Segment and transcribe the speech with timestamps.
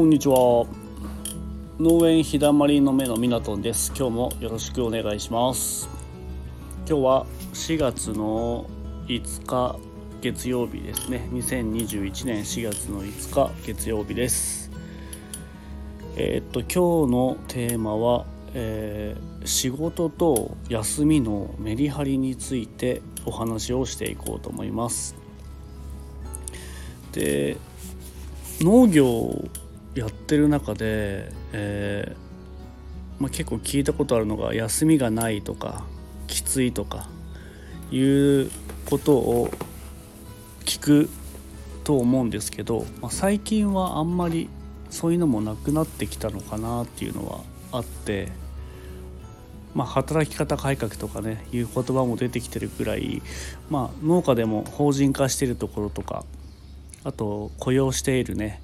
[0.00, 0.66] こんにちは。
[1.78, 3.92] 農園日だまりの目のみなとんです。
[3.94, 5.90] 今日もよろしくお願いします。
[6.88, 8.64] 今日は4月の
[9.08, 9.76] 5日
[10.22, 11.28] 月曜日ですね。
[11.32, 14.70] 2021年4月の5日月曜日です。
[16.16, 18.24] えー、っと今日のテーマは、
[18.54, 25.14] えー、仕事と休みのメリハリについてお話をしていこうと思います。
[27.12, 27.58] で
[28.62, 29.44] 農業
[29.94, 35.84] やってる中で、えー、まあ、結構聞いたことあるのが休みがないとか
[36.26, 37.08] きついとか
[37.90, 38.50] いう
[38.88, 39.50] ことを
[40.64, 41.10] 聞く
[41.84, 44.48] と思うんですけど、まあ、最近はあんまり
[44.90, 47.40] そういうのもなくなってきたのかなっていうのは
[47.72, 48.28] あって、
[49.74, 53.22] まあ、働き方改革とかねいう言葉も出てきてるくらい、
[53.70, 56.24] まあ、農家でも法人化してるところとか
[57.02, 58.62] あと雇用しているね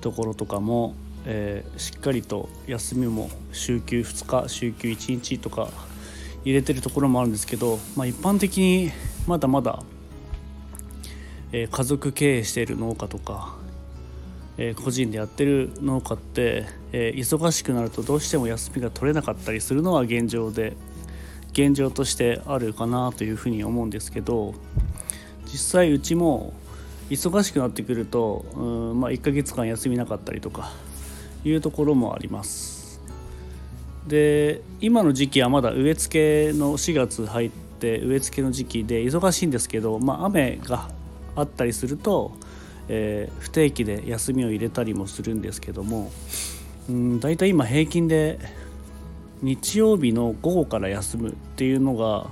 [0.00, 5.68] ところとかも、えー、しっかりと休みも週休2日週休1日とか
[6.44, 8.92] 入れてるところもあるんですけど、まあ、一般的に
[9.26, 9.82] まだまだ、
[11.52, 13.56] えー、家族経営している農家とか、
[14.56, 20.76] えー、個人でやってる農家って、え忙しくなるとどうしても休みが取れなかったりするのは現状で
[21.56, 24.52] 現状としてあるかなというふうに思うんですけど
[25.46, 26.52] 実際うちも
[27.10, 28.60] 忙しくなってくるとう
[28.94, 30.72] ん、まあ、1ヶ月間休みなかったりとか
[31.44, 33.00] いうところもあります
[34.06, 40.88] で今の時期はまだ植え付けの4月入って植え付けの時期で忙しいんですけど、まあ、雨が
[41.34, 42.32] あったりすると、
[42.88, 46.10] えー、不定期で休みを入れたりもするんですけども
[46.88, 48.38] うん大体今平均で
[49.42, 52.30] 日曜日の午後から休むっていうのが、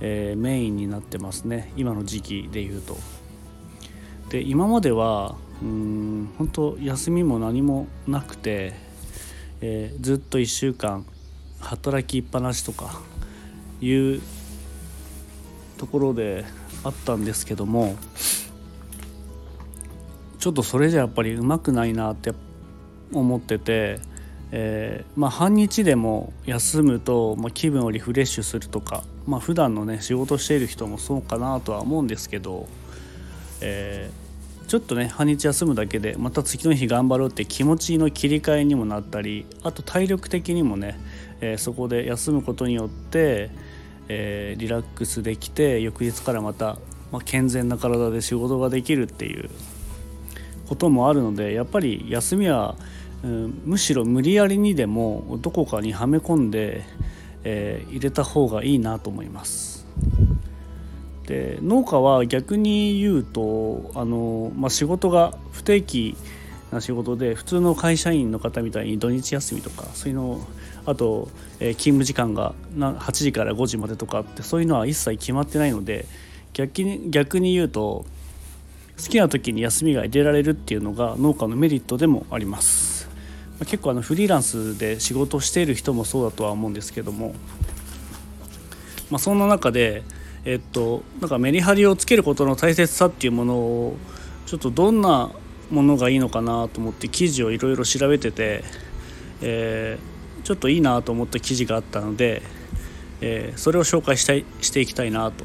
[0.00, 2.96] えー、メインになってますね今の時期でいうと。
[4.30, 8.74] で今まではうん本当休みも何もなくて、
[9.60, 11.04] えー、ずっと1週間
[11.60, 13.00] 働きっぱなしとか
[13.80, 14.20] いう
[15.78, 16.44] ところで
[16.84, 17.96] あったんですけども
[20.38, 22.32] ちょっとそれじゃやっぱりうまくないなって
[23.12, 24.00] 思ってて、
[24.52, 32.68] えー、まあ、半日でも休むと、まあ、気分をリフレッシュするとか、まあ普段のね仕事している人もそうかなとは思うんですけど
[33.60, 40.98] えー、ちょっとね半日休むだけでまた次の日頑張ろうって気持ちの切り替えにもなったりあと体力的にもね、
[41.40, 43.50] えー、そこで休むことによって、
[44.08, 46.78] えー、リラックスできて翌日からまた、
[47.10, 49.48] まあ、健全な体で仕事ができるっていう
[50.68, 52.76] こともあるのでやっぱり休みは、
[53.24, 56.84] うん、むしろ無理やりにでもどこかにはめ込んで、
[57.44, 59.86] え入れた方がいいなと思います。
[61.28, 66.16] で農家は逆に言うとあの、まあ、仕事が不定期
[66.72, 70.40] な仕事で普通の会社員の方みたいに土日休みとかそういうの
[70.86, 71.28] あと、
[71.60, 76.06] えー、勤務時間が8時から5時までとかってそういうのは一切決まってないので
[76.54, 78.06] 逆に逆に言うと
[78.96, 87.34] 好きな時に休みが入れられるっていうのが農家のメリットでもあります、まあ、結構あのフリーランスで仕事をしている人もそうだとは思うんですけども、
[89.10, 90.04] まあ、そんな中で
[90.48, 93.96] えっとなんかメリハリをつけることの大切さっていうものを
[94.46, 95.30] ちょっとどんな
[95.70, 98.64] ものがいいのかなと思って記事をいろいろ調べてて、
[99.42, 102.40] えー、ちょっといいなと思った記事があったので、
[103.20, 105.44] えー、それを紹介したいしていきたいなと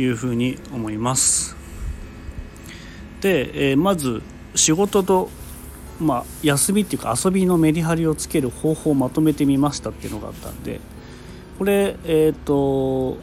[0.00, 1.54] いうふうに思います。
[3.20, 4.22] で、えー、まず
[4.54, 5.28] 仕事と、
[6.00, 10.80] まあ、休みっていうか遊びのメリハリをつける方法をまとめてみましたっていうのがあったんで
[11.58, 13.18] これえっ、と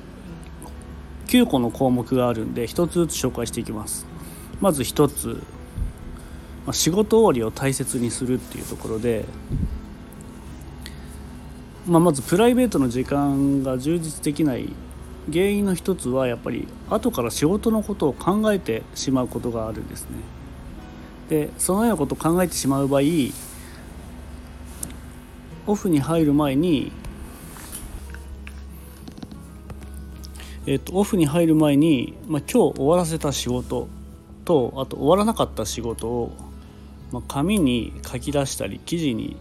[1.33, 4.05] 9個の項目があるんで1つずつ紹介していきます。
[4.61, 5.41] まず1つ、
[6.65, 9.25] まあ、仕事終わりを大切にするっていうところで、
[11.87, 14.69] まあ、まずプライベートの時間が充実できない
[15.31, 20.17] 原因の一つはやっぱり後から仕事のことを考えてしまうことがあるんですね。
[21.29, 23.01] でそのようなことを考えてしまう場合
[25.65, 26.91] オフに入る前に
[30.65, 33.89] えーと、オフに入る前に、まあ、今日終わらせた仕事
[34.45, 36.31] とあと終わらなかった仕事を、
[37.11, 39.35] まあ、紙に書き出したり記事に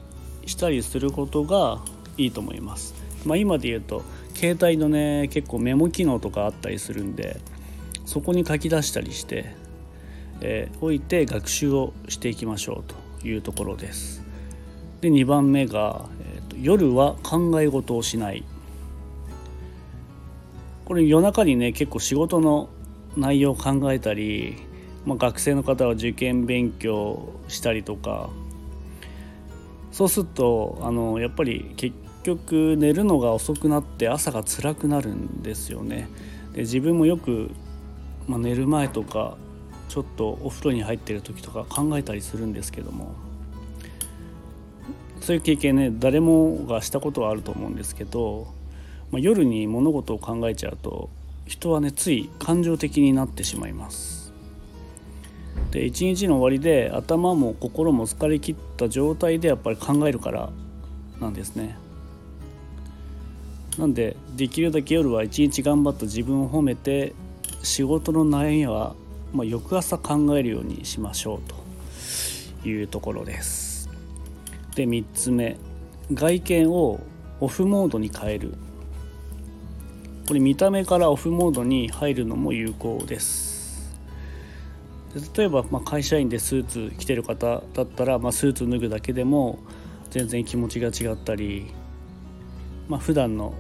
[0.46, 1.80] したりすることが
[2.18, 2.94] いいと思います。
[3.24, 4.02] まあ、今で言うと
[4.34, 7.40] 携帯のね結構メモ機能とかあったりするんで
[8.04, 9.54] そこに書き出したりして、
[10.40, 14.24] えー、置いて学習をしていきましょうというところです。
[15.00, 18.44] で2番目が、えーと夜は考え事をしない
[20.92, 22.68] これ夜中にね結構仕事の
[23.16, 24.58] 内容を考えたり、
[25.06, 28.28] まあ、学生の方は受験勉強したりとか
[29.90, 36.10] そうするとあのやっぱり結局寝るのが遅くなって朝が辛くなるんですよね。
[36.52, 37.50] で自分もよく、
[38.28, 39.38] まあ、寝る前とか
[39.88, 43.14] ちょっとお風呂に入ってる時とか考えたりするんですけども
[45.22, 48.48] そういう経験ね誰もがしたことはあると思うんですけど、
[49.12, 51.10] まあ、夜に物事を考えちゃうと
[51.46, 54.32] 人はねつい感情的になってしまいます。
[55.70, 60.50] で一日の終わりで頭も心も疲れ切った状態でやっぱり考えるから
[61.20, 61.76] なんですね。
[63.78, 67.14] なんでできるだけ夜は一日頑張った自分を褒めて
[67.62, 68.94] 仕事の悩みは、
[69.32, 73.90] まあ、翌朝考えるようにしましょうというところです。
[74.74, 75.58] で3つ目
[76.12, 77.00] 外見を
[77.40, 78.54] オフモードに変える
[80.32, 83.92] これ見た目からオフモードに入るのも有効です。
[85.36, 89.58] 例えば、まあ、会社員でスーツ着てる方だったら、まあ、スーツ脱ぐだけでも
[90.08, 91.74] 全然気持ちが違ったり
[92.88, 93.52] まあ、普段の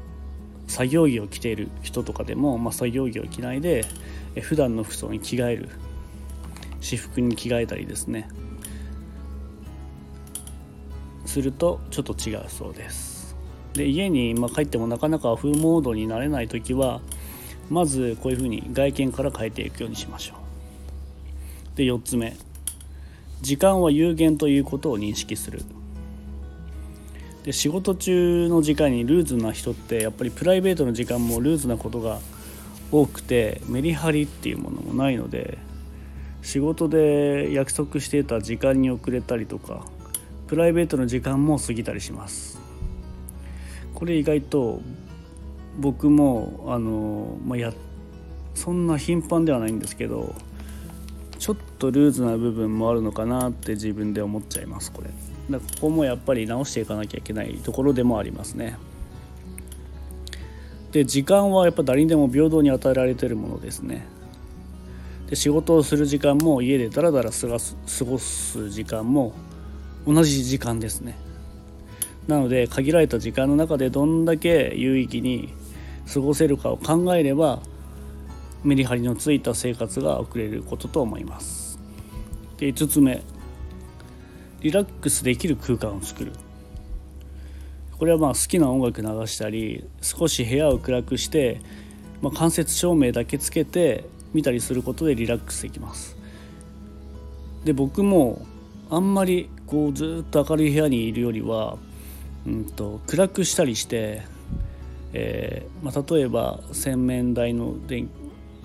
[0.66, 3.84] 作業着を着ている人とかでも、まあ、作業着を着ないで
[4.40, 5.68] 普段の服装に着替える。
[6.80, 8.30] 私服に着替えたりですね。
[11.26, 13.11] するとちょっと違うそうです。
[13.74, 17.00] で家にま帰ってもなかなかフルモードになれない時は
[17.70, 20.34] まずこういうふうに外見から変えていくようにしましょ
[21.74, 21.76] う。
[21.76, 22.36] で4つ目。
[23.40, 25.62] 時間は有限ということを認識する。
[27.44, 32.20] で仕事中の時間にルーズな人ってやっぱりプライベートの時間もルーズなことが
[32.92, 35.58] 多くてメリハリっていうものもないので
[36.42, 39.84] 仕事で約束していた時間に遅れたりとか
[40.46, 42.61] プライベートの時間も過ぎたりします。
[44.02, 44.82] これ意外と
[45.78, 47.72] 僕もあの、まあ、や
[48.52, 50.34] そんな頻繁ではないんですけど
[51.38, 55.10] ちょっとルーズな部分もあるのかなって自分で思っちゃいますこれ。
[55.50, 58.76] だここもやっぱり直していかなきゃいけないところでもありますね。
[60.90, 64.04] で時間はやっぱ誰にでも平等に与えられてるものですね。
[65.30, 69.32] で仕事をする時間も家でダラダラ過ごす過ごす時間も
[70.08, 71.16] 同じ時間ですね。
[72.26, 75.52] なので限られた時間の中でどんだけ有意義に
[76.12, 77.60] 過ごせるかを考えれば
[78.64, 81.78] メリハリのついた生活が送れることと思います。
[82.58, 83.22] で5つ目。
[84.60, 86.32] リラックスできる空間を作る。
[87.98, 91.60] これはまあ好きな音楽流したり少し部屋を暗くして、
[92.20, 96.16] まあ、間接照明だけつけて見たりすることでリラックスできます。
[97.64, 98.46] で僕も
[98.90, 101.76] あんまりこうずっと明るい部屋にいるよりは、
[102.46, 104.22] うんと、暗くしたりして、
[105.12, 108.08] えーまあ、例えば洗面台の電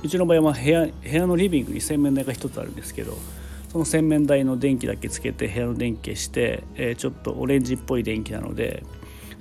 [0.03, 3.17] うちの場合は部屋部屋のリビングに洗面台が1つあるんですけど
[3.71, 8.83] その洗面台の電気だけつけて部屋の電気消して、えー、ちょっとオレンジっぽい電気なので、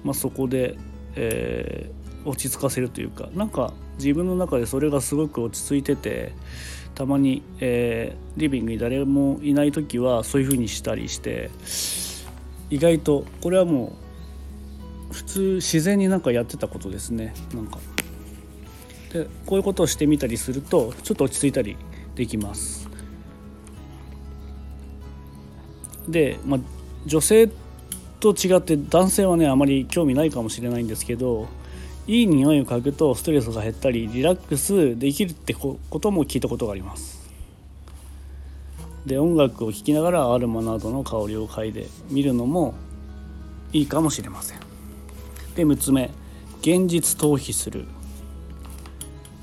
[0.03, 0.77] まあ、そこで、
[1.15, 6.33] えー、落ち着かせるというかなんか自分の中でそれがすごく落ち着いてて
[6.94, 11.50] たまに、えー、リビングに誰もいない時はそういう風にしたりして
[12.71, 14.06] 意外とこれはもう
[15.11, 17.35] 普通自然になんかやってたことですね。
[17.55, 17.79] なんか。
[19.12, 21.76] でこういうことをしてみたりするとちょっと落ち着いたり
[22.14, 22.88] できます。
[26.09, 26.61] で、まあ、
[27.07, 27.50] 女性
[28.21, 31.49] と違って男性はねあまり興味ないかもしれないんですけど
[32.07, 37.16] いい匂いを嗅ぐとストレスが減ったりリラックスできるってことも聞いたことがあります。
[39.04, 42.75] で音楽を聴きながらアルマなどの香りを嗅いでみるのも
[43.73, 44.75] いいかもしれません。
[45.56, 46.10] で6つ目
[46.60, 47.86] 現実逃避する。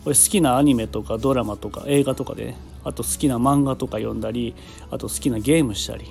[0.03, 4.53] これ好きなアニメとかドラマとか映画とかで、ね、あと好きな漫画とか読んだり
[4.91, 6.05] あと好きなゲームしたり。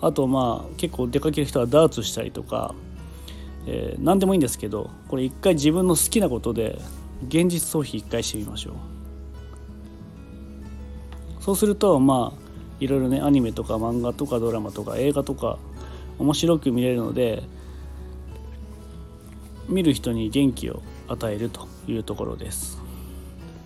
[0.00, 2.74] あとまあ結構出かける人はダーツしたりとか、
[3.66, 6.78] えー、何でもいいんですけどこれ一回自分の好きなことで
[7.28, 8.74] 現実逃避一回してみましょう。
[11.40, 12.38] そうするとまあ
[12.80, 15.58] いろいろねアニメとか漫画とかドラマとか映画とか
[16.18, 17.42] 面白く見れるので
[19.68, 22.78] 見る人に元気を与えるというところです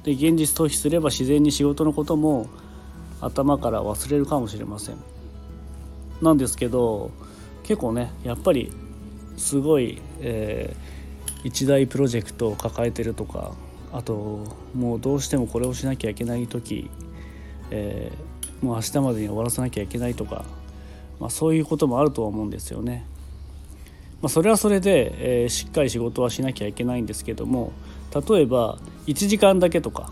[0.05, 2.49] で現実逃避すれば自然に仕事のことも
[3.21, 4.97] 頭から忘れるかもしれません
[6.23, 7.11] なんですけど
[7.62, 8.73] 結構ねやっぱり
[9.37, 13.52] すごい、えー、一大プロジェクトを抱えてるとか
[13.93, 16.90] あともうどうしてもこれをしなきゃいけない時、
[17.71, 20.45] えー、もう明日までに終わらせなきゃいけないとか、
[21.21, 23.07] まあ、そういうこともあるとは思うんですよね。
[24.20, 27.72] まあ、それはそれで、えー、しっかり仕事はしなきゃいけないんですけども
[28.12, 30.10] 例えば1時間だけとか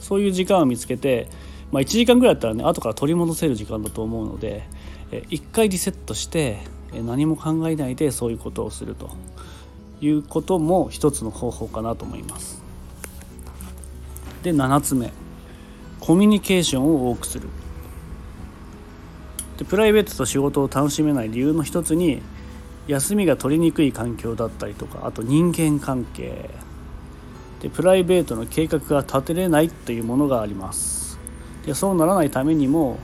[0.00, 1.28] そういう時間を見つけて、
[1.72, 4.64] まあ、1時間ぐらいだったらね後から取り戻せる時間だと思うので
[5.30, 6.58] 一回リセットして
[6.94, 9.10] え何も考えないでそういうことをすると。
[10.00, 12.62] いうことも一つの方法かなと思います。
[14.42, 15.12] で7つ目。
[16.00, 17.48] コミュニケーションを多くする。
[19.56, 22.20] でプライベートと仕事を楽しめない理由の一つに
[22.86, 26.50] 休みが取りにくい環境だったりとかあと人間関係。
[27.60, 31.18] でプライベートの計画が立てれないというものがあります。
[31.64, 32.98] でそうならないためにも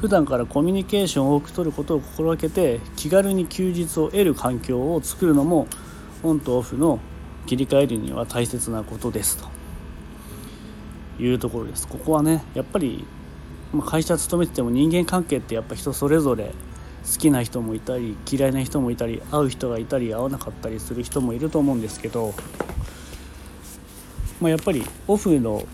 [0.00, 5.68] 普段からコミュニケーションを多く取ることを心がけて気軽に休日を得る環境を作るのも
[6.24, 6.98] オンとオフの
[7.46, 9.46] 切り替えるには大切なことですと。
[11.20, 11.86] いうところです。
[11.86, 13.04] ここはねやっぱり
[13.86, 16.52] 会社勤めてても人間関係ってやっぱ人それぞれ
[17.04, 22.32] 好きな人もいたり嫌いな人もいたり会う人がいたり会わなかったりする人もいると思うんですけど、
[24.40, 25.64] まあ、やっぱりオフの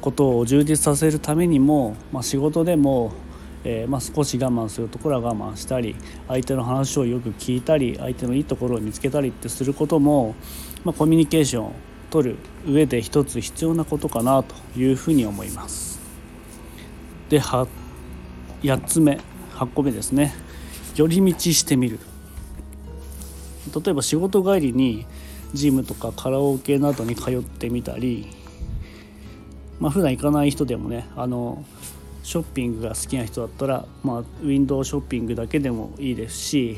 [0.00, 3.12] ことを充実させるためにも、まあ、仕事でも、
[3.64, 5.96] えー、まあ、少し我慢するところは我慢したり
[6.28, 10.34] 相手の話をよく聞いたり相手のいいところを見つけたりってすることも、
[10.84, 11.72] まコミュニケーションを
[12.10, 16.00] 取る上で一つ必要なことかなというふうに思います。
[17.28, 17.66] で8
[18.86, 19.18] つ目
[19.60, 20.34] 8個目ですね。
[20.96, 21.98] 寄り道してみる。
[23.84, 25.06] 例えば仕事帰りに
[25.52, 28.28] ジムとかカラオケなどに通ってみたり
[29.78, 31.64] まあ普段行かない人でもねあの
[32.22, 36.76] ショッピングが好きな人だったら、まあ、ウィンドウショッピングだけでもいいですし、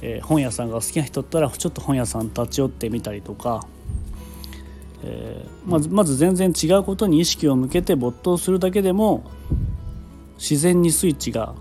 [0.00, 3.66] えー、本屋さんが好きな人だったらちょっと本屋さん立ち寄ってみたりとか、
[5.02, 9.24] えー、まずまず全然違うことに意識を向けて没頭するだけでも
[10.38, 11.54] 自然にスイッチが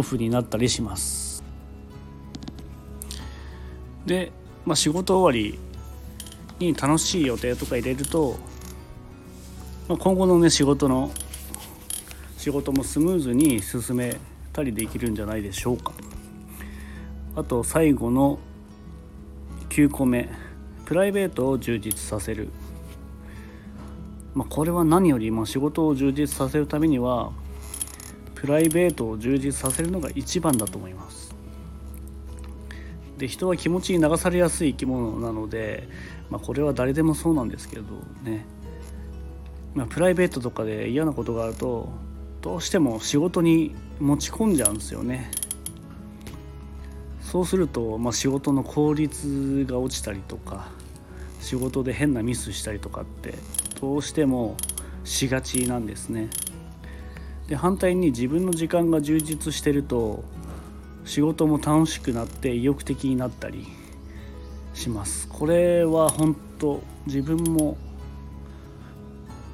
[0.00, 1.44] オフになったりします。
[4.06, 4.32] で、
[4.64, 5.58] まあ、仕事終わり
[6.58, 8.36] に楽しい予定とか入れると、
[9.88, 11.10] まあ、今後のね仕事の
[12.38, 14.16] 仕事もスムーズに進め
[14.52, 15.92] たりできるんじゃないでしょうか。
[17.36, 18.38] あと最後の
[19.68, 20.28] 9個目
[20.86, 22.48] プライベートを充実させる。
[24.34, 27.32] まあ、これは何よりも仕事を充実させるためには
[28.40, 31.34] プライベートを充実させるのが一番だと思います。
[33.18, 35.86] で人は気持ちに流されやすい生き物なので、
[36.30, 37.82] まあ、これは誰でもそうなんですけど
[38.22, 38.46] ね、
[39.74, 41.90] まあ、プライベートとかで嫌なことがあると
[42.40, 45.30] どうしても仕事に持ち込んじゃうんですよね。
[47.20, 50.68] そうすると、まあ、仕事の効率が落ちたりとか
[51.42, 53.34] 仕事で変なミスしたりとかって
[53.82, 54.56] どうしても
[55.04, 56.30] しがちなんですね。
[57.50, 60.22] で反対に自分の時間が充実してると
[61.04, 63.66] 仕事も楽しくなって意欲的になったり
[64.72, 65.26] します。
[65.28, 67.76] これは本当自分も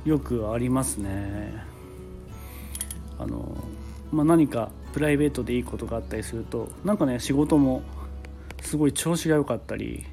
[0.04, 1.64] よくありますね。
[3.18, 3.56] あの、
[4.12, 7.82] まあ、何かプライベートでいいことがあったりするとなんかね仕事も
[8.60, 10.04] すごい調子が良かったり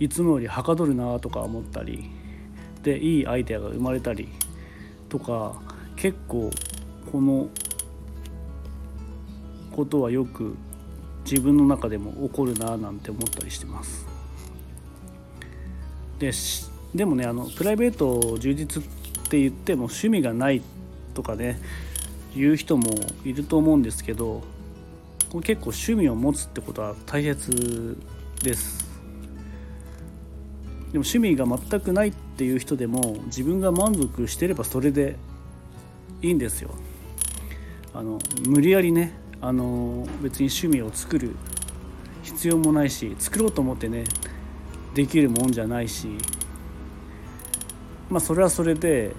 [0.00, 2.10] いつもよりはかどるなとか思ったり
[2.82, 4.28] でいいアイデアが生まれたり
[5.10, 5.60] とか
[5.96, 6.50] 結構
[7.14, 7.48] この
[9.70, 10.56] ことはよく
[11.24, 14.04] 自分の中でも起こるななんて思ったりしてます。
[16.18, 16.32] で
[16.92, 18.86] でもねあのプライベート充実っ
[19.28, 20.60] て言っても趣味がない
[21.14, 21.60] とかね
[22.34, 22.90] 言う人も
[23.24, 24.42] いると思うんですけど
[25.30, 27.96] これ結構趣味を持つってことは大切
[28.42, 28.84] です。
[30.90, 35.14] でも趣味が全くないっていう人でも自分が満足してればそれで
[36.20, 36.74] いいんですよ。
[37.94, 41.36] あの無理やりねあの別に趣味を作る
[42.24, 44.04] 必要もないし作ろうと思ってね
[44.94, 46.08] できるもんじゃないし
[48.10, 49.14] まあそれはそれで、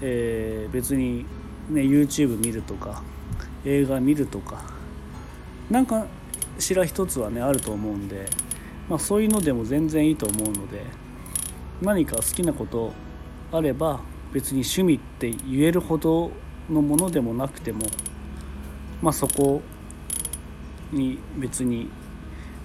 [0.00, 1.26] えー、別に
[1.68, 3.02] ね YouTube 見るとか
[3.66, 4.62] 映画見るとか
[5.70, 6.06] なんか
[6.58, 8.26] しら一つはねあると思うんで、
[8.88, 10.82] まあ、そういうのでも全然いいと思うので
[11.82, 12.92] 何か好きなこと
[13.52, 14.00] あれば
[14.32, 16.30] 別に趣味って言えるほど
[16.70, 17.86] のものでもなくても
[19.02, 19.62] まあそこ
[20.92, 21.88] に別に、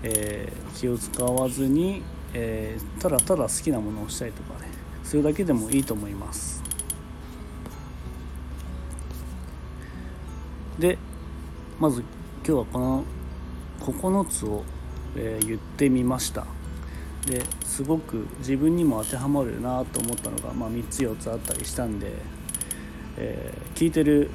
[0.03, 2.03] えー、気を使わずに、
[2.33, 4.67] えー、ただただ好きなものをしたりとかね
[5.03, 6.63] それだけでもいいと思います。
[10.79, 10.97] で
[11.79, 12.01] まず
[12.45, 13.03] 今日はこの
[13.81, 14.63] 9つを、
[15.15, 16.45] えー、言ってみました。
[17.25, 22.13] ですごく自分にも当てはまるなと思ったのが、まあ、3つ4つあったりしたんで
[23.17, 24.29] えー、聞いてる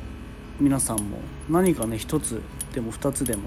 [0.60, 1.18] 皆さんも
[1.48, 2.40] 何かね一つ
[2.74, 3.42] でも2つでも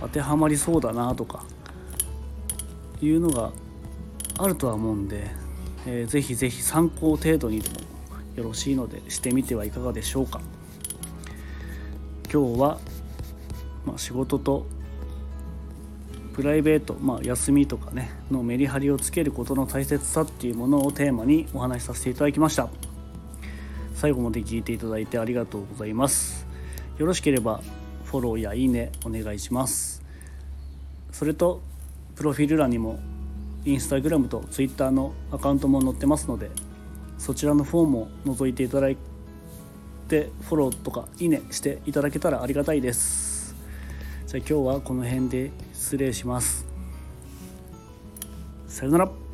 [0.00, 1.44] 当てはまりそうだなとか
[3.00, 3.52] いうのが
[4.38, 5.26] あるとは思うんで、
[5.86, 7.76] えー、ぜひぜひ参考程度にでも
[8.36, 10.40] よろしいのでしてみてはいかがでしょうか。
[12.30, 12.78] 今日は
[13.88, 14.66] まあ、仕事と
[16.34, 22.87] プライベート、まあ、休みとかねのメリハリをつけることの大切さっていうものをテーマにお話しさせていただきました。
[24.00, 26.46] 最後まで聞いていただいてありがとうございます。
[26.98, 27.60] よろしければ
[28.04, 30.04] フォローやいいねお願いします。
[31.10, 31.60] それと
[32.14, 33.00] プロフィール欄にも
[33.64, 36.48] インスタグラムとツイッターのアカウントも載ってますので
[37.18, 38.96] そちらのフォームを覗いていただい
[40.06, 43.56] てフォローとかいいねしていただけたらありがたいです。
[44.28, 46.64] じゃあ今日はこの辺で失礼します。
[48.68, 49.27] さよなら。